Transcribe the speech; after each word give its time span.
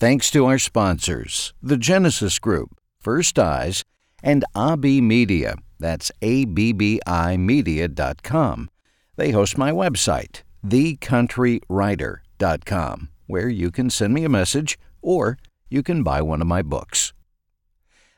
Thanks 0.00 0.30
to 0.30 0.46
our 0.46 0.58
sponsors, 0.58 1.52
the 1.62 1.76
Genesis 1.76 2.38
Group, 2.38 2.70
First 3.02 3.38
Eyes, 3.38 3.84
and 4.22 4.46
Abbi 4.56 5.02
Media. 5.02 5.56
That's 5.78 6.10
A-B-B-I 6.22 7.36
Media.com. 7.36 8.70
They 9.16 9.32
host 9.32 9.58
my 9.58 9.72
website, 9.72 10.40
thecountrywriter.com, 10.66 13.08
where 13.26 13.48
you 13.50 13.70
can 13.70 13.90
send 13.90 14.14
me 14.14 14.24
a 14.24 14.30
message 14.30 14.78
or 15.02 15.36
you 15.68 15.82
can 15.82 16.02
buy 16.02 16.22
one 16.22 16.40
of 16.40 16.46
my 16.46 16.62
books. 16.62 17.12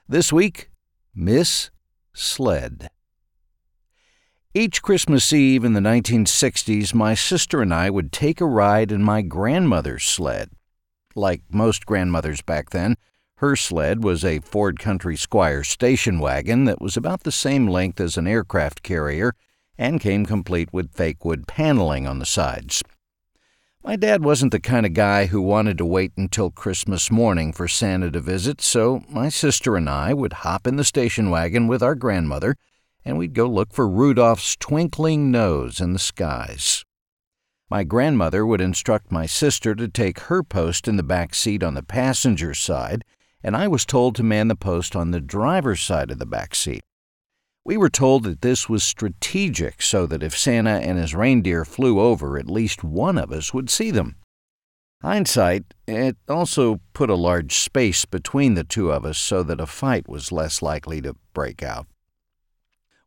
This 0.09 0.33
week, 0.33 0.71
Miss 1.13 1.71
Sled. 2.13 2.91
Each 4.55 4.83
Christmas 4.83 5.33
Eve 5.33 5.65
in 5.65 5.73
the 5.73 5.81
1960s, 5.81 6.95
my 6.95 7.15
sister 7.15 7.61
and 7.61 7.75
I 7.75 7.91
would 7.91 8.13
take 8.13 8.41
a 8.41 8.47
ride 8.47 8.93
in 8.93 9.03
my 9.03 9.23
grandmother's 9.23 10.05
sled. 10.05 10.51
Like 11.15 11.43
most 11.51 11.87
grandmothers 11.87 12.43
back 12.43 12.71
then, 12.71 12.97
her 13.37 13.57
sled 13.57 14.05
was 14.05 14.25
a 14.25 14.41
Ford 14.41 14.79
Country 14.79 15.17
Squire 15.17 15.65
station 15.65 16.19
wagon 16.19 16.65
that 16.65 16.81
was 16.81 16.97
about 16.97 17.25
the 17.25 17.33
same 17.33 17.67
length 17.67 18.01
as 18.01 18.17
an 18.17 18.27
aircraft 18.27 18.83
carrier 18.83 19.35
and 19.77 20.01
came 20.01 20.25
complete 20.25 20.73
with 20.73 20.95
fake 20.95 21.25
wood 21.25 21.47
paneling 21.47 22.07
on 22.07 22.19
the 22.19 22.27
sides. 22.27 22.83
My 23.85 23.97
dad 23.97 24.23
wasn't 24.23 24.53
the 24.53 24.61
kind 24.61 24.87
of 24.87 24.95
guy 24.95 25.27
who 25.27 25.43
wanted 25.43 25.77
to 25.79 25.85
wait 25.85 26.13
until 26.17 26.51
Christmas 26.51 27.11
morning 27.11 27.53
for 27.53 27.67
Santa 27.67 28.13
to 28.13 28.21
visit, 28.21 28.61
so 28.61 29.03
my 29.09 29.29
sister 29.29 29.77
and 29.77 29.91
I 29.91 30.15
would 30.15 30.33
hop 30.45 30.69
in 30.69 30.77
the 30.77 30.85
station 30.85 31.31
wagon 31.31 31.67
with 31.67 31.83
our 31.83 31.97
grandmother 31.97 32.57
and 33.05 33.19
we'd 33.19 33.35
go 33.35 33.47
look 33.47 33.73
for 33.73 33.89
Rudolph's 33.89 34.57
twinkling 34.57 35.31
nose 35.31 35.81
in 35.81 35.93
the 35.93 35.99
skies. 35.99 36.85
My 37.73 37.85
grandmother 37.85 38.45
would 38.45 38.61
instruct 38.61 39.11
my 39.11 39.25
sister 39.25 39.75
to 39.75 39.89
take 39.89 40.21
her 40.29 40.43
post 40.43 40.87
in 40.87 40.97
the 40.97 41.03
back 41.03 41.35
seat 41.35 41.63
on 41.63 41.73
the 41.73 41.83
passenger 41.83 42.53
side, 42.53 43.03
and 43.43 43.57
I 43.57 43.67
was 43.67 43.87
told 43.87 44.15
to 44.17 44.23
man 44.23 44.49
the 44.49 44.55
post 44.55 44.95
on 44.95 45.11
the 45.11 45.23
driver's 45.23 45.81
side 45.81 46.11
of 46.11 46.19
the 46.19 46.27
back 46.27 46.55
seat. 46.55 46.83
We 47.65 47.79
were 47.79 47.89
told 47.89 48.25
that 48.25 48.43
this 48.43 48.69
was 48.69 48.83
strategic 48.83 49.81
so 49.81 50.05
that 50.05 50.23
if 50.23 50.37
Santa 50.37 50.81
and 50.87 50.99
his 50.99 51.15
reindeer 51.15 51.65
flew 51.65 51.99
over, 51.99 52.37
at 52.37 52.51
least 52.51 52.85
one 52.85 53.17
of 53.17 53.33
us 53.33 53.55
would 53.55 53.71
see 53.71 53.91
them. 53.91 54.17
Hindsight, 55.01 55.73
it 55.89 56.19
also 56.29 56.79
put 56.93 57.09
a 57.09 57.15
large 57.15 57.55
space 57.55 58.05
between 58.05 58.53
the 58.53 58.65
two 58.65 58.93
of 58.93 59.07
us 59.07 59.17
so 59.17 59.43
that 59.45 59.63
a 59.63 59.67
fight 59.67 60.11
was 60.11 60.31
less 60.31 60.61
likely 60.61 61.01
to 61.01 61.17
break 61.33 61.63
out. 61.63 61.87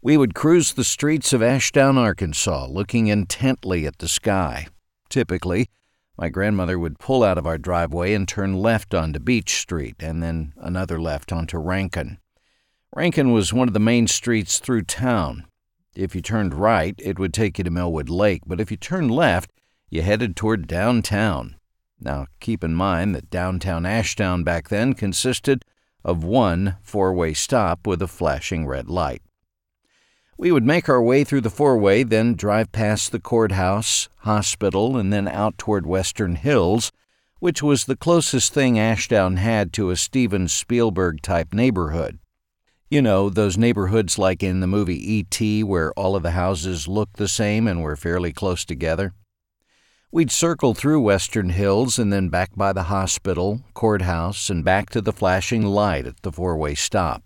We 0.05 0.17
would 0.17 0.35
cruise 0.35 0.73
the 0.73 0.83
streets 0.83 1.33
of 1.33 1.41
Ashdown, 1.41 1.97
Arkansas, 1.97 2.67
looking 2.67 3.07
intently 3.07 3.87
at 3.87 3.97
the 3.97 4.07
sky. 4.07 4.67
Typically, 5.09 5.67
my 6.15 6.29
grandmother 6.29 6.77
would 6.77 6.99
pull 6.99 7.23
out 7.23 7.39
of 7.39 7.47
our 7.47 7.57
driveway 7.57 8.13
and 8.13 8.27
turn 8.27 8.53
left 8.53 8.93
onto 8.93 9.17
Beach 9.17 9.55
Street, 9.57 9.95
and 9.99 10.21
then 10.21 10.53
another 10.57 11.01
left 11.01 11.31
onto 11.31 11.57
Rankin. 11.57 12.19
Rankin 12.95 13.31
was 13.31 13.51
one 13.51 13.67
of 13.67 13.73
the 13.73 13.79
main 13.79 14.05
streets 14.05 14.59
through 14.59 14.83
town. 14.83 15.47
If 15.95 16.13
you 16.13 16.21
turned 16.21 16.53
right, 16.53 16.93
it 16.99 17.17
would 17.17 17.33
take 17.33 17.57
you 17.57 17.63
to 17.63 17.71
Millwood 17.71 18.07
Lake, 18.07 18.43
but 18.45 18.61
if 18.61 18.69
you 18.69 18.77
turned 18.77 19.09
left, 19.09 19.51
you 19.89 20.03
headed 20.03 20.35
toward 20.35 20.67
downtown. 20.67 21.55
Now, 21.99 22.27
keep 22.39 22.63
in 22.63 22.75
mind 22.75 23.15
that 23.15 23.31
downtown 23.31 23.87
Ashdown 23.87 24.43
back 24.43 24.69
then 24.69 24.93
consisted 24.93 25.65
of 26.03 26.23
one 26.23 26.77
four 26.83 27.11
way 27.11 27.33
stop 27.33 27.87
with 27.87 28.03
a 28.03 28.07
flashing 28.07 28.67
red 28.67 28.87
light. 28.87 29.23
We 30.37 30.51
would 30.51 30.65
make 30.65 30.89
our 30.89 31.01
way 31.01 31.23
through 31.23 31.41
the 31.41 31.49
four 31.49 31.77
way, 31.77 32.03
then 32.03 32.35
drive 32.35 32.71
past 32.73 33.11
the 33.11 33.19
courthouse, 33.19 34.09
hospital, 34.19 34.97
and 34.97 35.11
then 35.13 35.27
out 35.29 35.57
toward 35.57 35.85
Western 35.85 36.35
Hills, 36.35 36.91
which 37.39 37.63
was 37.63 37.85
the 37.85 37.95
closest 37.95 38.53
thing 38.53 38.77
Ashdown 38.77 39.37
had 39.37 39.71
to 39.73 39.91
a 39.91 39.95
Steven 39.95 40.47
Spielberg 40.47 41.21
type 41.21 41.53
neighborhood. 41.53 42.19
You 42.89 43.01
know, 43.01 43.29
those 43.29 43.57
neighborhoods 43.57 44.19
like 44.19 44.43
in 44.43 44.59
the 44.59 44.67
movie 44.67 45.13
E.T., 45.13 45.63
where 45.63 45.93
all 45.93 46.15
of 46.15 46.23
the 46.23 46.31
houses 46.31 46.87
looked 46.87 47.17
the 47.17 47.27
same 47.27 47.67
and 47.67 47.81
were 47.81 47.95
fairly 47.95 48.33
close 48.33 48.65
together. 48.65 49.13
We'd 50.11 50.31
circle 50.31 50.73
through 50.73 51.01
Western 51.01 51.49
Hills 51.49 51.97
and 51.97 52.11
then 52.11 52.29
back 52.29 52.55
by 52.55 52.73
the 52.73 52.83
hospital, 52.83 53.61
courthouse, 53.73 54.49
and 54.49 54.63
back 54.63 54.89
to 54.91 55.01
the 55.01 55.11
flashing 55.11 55.63
light 55.63 56.05
at 56.05 56.21
the 56.21 56.31
four 56.31 56.55
way 56.57 56.75
stop. 56.75 57.23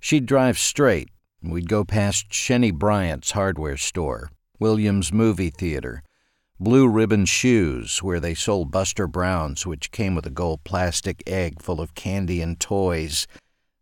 She'd 0.00 0.26
drive 0.26 0.58
straight, 0.58 1.08
We'd 1.46 1.68
go 1.68 1.84
past 1.84 2.30
Shenny 2.30 2.72
Bryant's 2.72 3.32
hardware 3.32 3.76
store, 3.76 4.30
Williams 4.58 5.12
Movie 5.12 5.50
Theater, 5.50 6.02
Blue 6.58 6.88
Ribbon 6.88 7.26
Shoes, 7.26 8.02
where 8.02 8.18
they 8.18 8.32
sold 8.32 8.70
Buster 8.70 9.06
Browns, 9.06 9.66
which 9.66 9.90
came 9.90 10.14
with 10.14 10.24
a 10.24 10.30
gold 10.30 10.64
plastic 10.64 11.22
egg 11.26 11.60
full 11.60 11.82
of 11.82 11.94
candy 11.94 12.40
and 12.40 12.58
toys, 12.58 13.26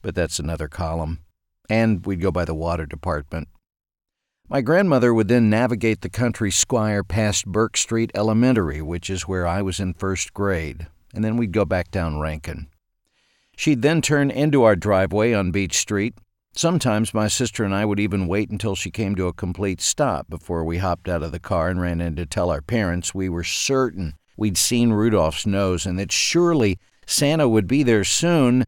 but 0.03 0.17
that's 0.17 0.41
another 0.41 0.67
column. 0.67 1.21
And 1.69 2.05
we'd 2.05 2.21
go 2.21 2.33
by 2.33 2.45
the 2.45 2.55
water 2.55 2.85
department. 2.85 3.47
My 4.49 4.61
grandmother 4.61 5.15
would 5.15 5.29
then 5.29 5.49
navigate 5.49 6.01
the 6.01 6.11
country 6.11 6.51
squire 6.51 7.05
past 7.05 7.47
Burke 7.47 7.77
Street 7.77 8.11
Elementary, 8.15 8.83
which 8.83 9.09
is 9.09 9.29
where 9.29 9.47
I 9.47 9.63
was 9.63 9.79
in 9.79 9.95
first 9.95 10.35
grade, 10.35 10.89
and 11.15 11.25
then 11.25 11.37
we'd 11.37 11.53
go 11.53 11.65
back 11.65 11.93
down 11.93 12.19
Rankin. 12.19 12.67
She'd 13.57 13.83
then 13.83 14.03
turn 14.03 14.33
into 14.33 14.65
our 14.65 14.75
driveway 14.75 15.33
on 15.33 15.53
Beach 15.53 15.79
Street, 15.79 16.15
Sometimes 16.55 17.15
my 17.15 17.29
sister 17.29 17.65
and 17.65 17.75
I 17.75 17.87
would 17.87 17.99
even 17.99 18.27
wait 18.27 18.51
until 18.51 18.75
she 18.75 18.91
came 18.91 19.15
to 19.17 19.27
a 19.27 19.33
complete 19.33 19.81
stop 19.81 20.29
before 20.29 20.65
we 20.65 20.79
hopped 20.79 21.09
out 21.09 21.23
of 21.23 21.33
the 21.33 21.41
car 21.41 21.71
and 21.71 21.81
ran 21.81 22.01
in 22.01 22.15
to 22.17 22.27
tell 22.27 22.51
our 22.51 22.61
parents 22.61 23.15
we 23.15 23.29
were 23.29 23.45
certain 23.45 24.15
we'd 24.37 24.59
seen 24.59 24.91
Rudolph's 24.91 25.47
nose 25.47 25.87
and 25.87 25.99
that 25.99 26.13
surely 26.13 26.79
Santa 27.07 27.49
would 27.49 27.67
be 27.67 27.83
there 27.83 28.05
soon. 28.05 28.65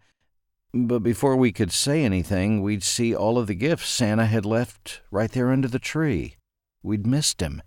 But 0.73 1.01
before 1.01 1.37
we 1.37 1.53
could 1.53 1.71
say 1.71 2.05
anything, 2.05 2.63
we'd 2.63 2.83
see 2.83 3.15
all 3.15 3.39
of 3.39 3.47
the 3.47 3.55
gifts 3.55 3.89
Santa 3.89 4.27
had 4.27 4.47
left 4.47 5.03
right 5.11 5.31
there 5.31 5.51
under 5.51 5.69
the 5.69 5.79
tree. 5.79 6.37
We'd 6.83 7.07
missed 7.07 7.41
him. 7.41 7.63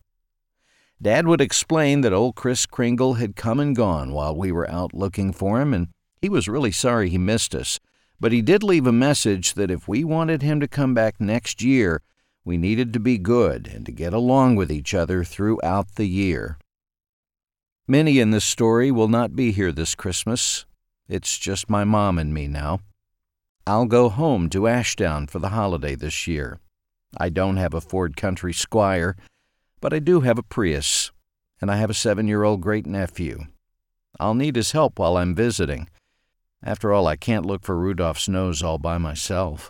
Dad 1.01 1.27
would 1.27 1.41
explain 1.41 2.01
that 2.01 2.11
old 2.11 2.35
Kris 2.35 2.65
Kringle 2.65 3.15
had 3.15 3.35
come 3.35 3.59
and 3.59 3.75
gone 3.75 4.13
while 4.13 4.35
we 4.35 4.51
were 4.51 4.69
out 4.69 4.93
looking 4.95 5.31
for 5.31 5.61
him, 5.61 5.73
and 5.73 5.89
he 6.21 6.27
was 6.27 6.47
really 6.47 6.71
sorry 6.71 7.09
he 7.09 7.19
missed 7.19 7.53
us. 7.53 7.79
But 8.19 8.31
he 8.31 8.41
did 8.41 8.63
leave 8.63 8.87
a 8.87 8.91
message 8.91 9.53
that 9.53 9.69
if 9.69 9.87
we 9.87 10.03
wanted 10.03 10.41
him 10.41 10.59
to 10.59 10.67
come 10.67 10.93
back 10.93 11.19
next 11.19 11.61
year, 11.61 12.01
we 12.43 12.57
needed 12.57 12.93
to 12.93 12.99
be 12.99 13.17
good 13.17 13.67
and 13.67 13.85
to 13.85 13.91
get 13.91 14.13
along 14.13 14.55
with 14.55 14.71
each 14.71 14.93
other 14.93 15.23
throughout 15.23 15.95
the 15.95 16.07
year. 16.07 16.57
Many 17.87 18.19
in 18.19 18.31
this 18.31 18.45
story 18.45 18.89
will 18.89 19.07
not 19.07 19.35
be 19.35 19.51
here 19.51 19.71
this 19.71 19.95
Christmas. 19.95 20.65
It's 21.07 21.37
just 21.37 21.69
my 21.69 21.83
mom 21.83 22.17
and 22.17 22.33
me 22.33 22.47
now. 22.47 22.79
I'll 23.65 23.85
go 23.85 24.09
home 24.09 24.49
to 24.49 24.67
Ashdown 24.67 25.27
for 25.27 25.39
the 25.39 25.49
holiday 25.49 25.95
this 25.95 26.25
year. 26.25 26.59
I 27.17 27.29
don't 27.29 27.57
have 27.57 27.73
a 27.73 27.81
Ford 27.81 28.17
Country 28.17 28.53
Squire, 28.53 29.15
but 29.79 29.93
I 29.93 29.99
do 29.99 30.21
have 30.21 30.37
a 30.37 30.43
Prius, 30.43 31.11
and 31.61 31.69
I 31.69 31.77
have 31.77 31.89
a 31.89 31.93
seven 31.93 32.27
year 32.27 32.43
old 32.43 32.61
great 32.61 32.85
nephew. 32.85 33.45
I'll 34.19 34.33
need 34.33 34.55
his 34.55 34.71
help 34.71 34.99
while 34.99 35.17
I'm 35.17 35.35
visiting. 35.35 35.89
After 36.63 36.91
all, 36.91 37.07
I 37.07 37.15
can't 37.15 37.45
look 37.45 37.63
for 37.63 37.77
Rudolph's 37.77 38.27
nose 38.27 38.63
all 38.63 38.77
by 38.77 38.97
myself. 38.97 39.69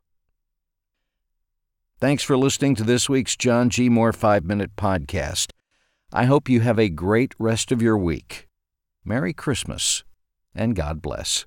Thanks 1.99 2.23
for 2.23 2.37
listening 2.37 2.75
to 2.75 2.83
this 2.83 3.09
week's 3.09 3.35
John 3.35 3.69
G. 3.69 3.89
Moore 3.89 4.13
5 4.13 4.43
Minute 4.45 4.75
Podcast. 4.75 5.51
I 6.13 6.25
hope 6.25 6.47
you 6.47 6.61
have 6.61 6.79
a 6.79 6.89
great 6.89 7.33
rest 7.39 7.71
of 7.71 7.81
your 7.81 7.97
week. 7.97 8.47
Merry 9.03 9.33
Christmas, 9.33 10.03
and 10.55 10.75
God 10.75 11.01
bless. 11.01 11.45